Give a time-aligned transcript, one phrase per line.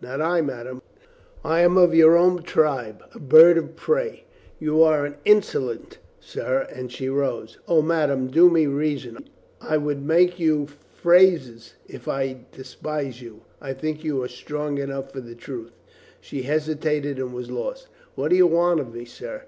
[0.00, 0.82] "Not I, madame.
[1.44, 3.18] I am of your own tribe— a.
[3.18, 4.22] bird of prey."
[4.60, 7.58] "You are an insolent, sir," and she rose.
[7.66, 9.28] "O, madame, do me reason.
[9.60, 13.40] I would make you LUCINDA AGAIN AN INSPIRATION 333 phrases if I despised you.
[13.60, 15.72] I think you are strong enough for the truth."
[16.20, 17.88] She hesitated and was lost.
[18.14, 19.42] "What do you want of me, sir?"